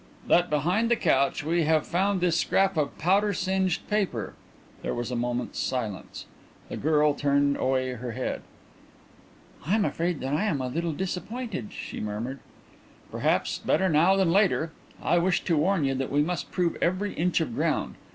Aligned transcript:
"That 0.27 0.49
behind 0.49 0.89
the 0.89 0.95
couch 0.95 1.43
we 1.43 1.65
have 1.65 1.85
found 1.85 2.21
this 2.21 2.35
scrap 2.35 2.75
of 2.75 2.97
powder 2.97 3.33
singed 3.33 3.87
paper." 3.87 4.33
There 4.81 4.95
was 4.95 5.11
a 5.11 5.15
moment's 5.15 5.59
silence. 5.59 6.25
The 6.69 6.77
girl 6.77 7.13
turned 7.13 7.55
away 7.55 7.91
her 7.93 8.13
head. 8.13 8.41
"I 9.63 9.75
am 9.75 9.85
afraid 9.85 10.19
that 10.21 10.33
I 10.33 10.45
am 10.45 10.59
a 10.59 10.69
little 10.69 10.91
disappointed," 10.93 11.67
she 11.71 11.99
murmured. 11.99 12.39
"Perhaps 13.11 13.59
better 13.59 13.89
now 13.89 14.15
than 14.15 14.31
later. 14.31 14.71
I 15.03 15.19
wished 15.19 15.45
to 15.45 15.57
warn 15.57 15.85
you 15.85 15.93
that 15.93 16.11
we 16.11 16.23
must 16.23 16.51
prove 16.51 16.77
every 16.81 17.13
inch 17.13 17.39
of 17.39 17.53
ground. 17.53 17.93